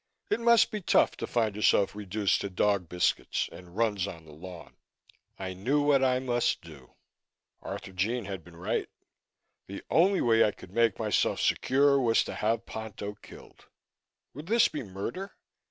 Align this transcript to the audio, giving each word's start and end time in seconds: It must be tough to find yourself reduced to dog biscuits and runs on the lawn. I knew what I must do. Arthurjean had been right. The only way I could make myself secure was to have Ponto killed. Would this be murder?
It 0.31 0.39
must 0.39 0.71
be 0.71 0.81
tough 0.81 1.15
to 1.17 1.27
find 1.27 1.55
yourself 1.55 1.93
reduced 1.95 2.41
to 2.41 2.49
dog 2.49 2.89
biscuits 2.89 3.47
and 3.51 3.77
runs 3.77 4.07
on 4.07 4.25
the 4.25 4.31
lawn. 4.31 4.77
I 5.37 5.53
knew 5.53 5.79
what 5.83 6.03
I 6.03 6.17
must 6.17 6.63
do. 6.63 6.95
Arthurjean 7.61 8.25
had 8.25 8.43
been 8.43 8.55
right. 8.55 8.89
The 9.67 9.83
only 9.91 10.19
way 10.19 10.43
I 10.43 10.53
could 10.53 10.71
make 10.71 10.97
myself 10.97 11.39
secure 11.39 11.99
was 12.01 12.23
to 12.23 12.33
have 12.33 12.65
Ponto 12.65 13.13
killed. 13.13 13.67
Would 14.33 14.47
this 14.47 14.67
be 14.67 14.81
murder? 14.81 15.35